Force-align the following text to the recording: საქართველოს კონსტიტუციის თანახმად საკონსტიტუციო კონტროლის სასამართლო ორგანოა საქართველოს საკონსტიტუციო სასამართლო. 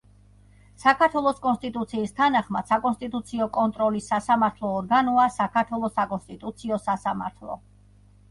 საქართველოს 0.83 1.41
კონსტიტუციის 1.41 2.13
თანახმად 2.19 2.69
საკონსტიტუციო 2.71 3.47
კონტროლის 3.57 4.09
სასამართლო 4.13 4.71
ორგანოა 4.79 5.25
საქართველოს 5.37 5.93
საკონსტიტუციო 6.01 6.81
სასამართლო. 6.87 7.59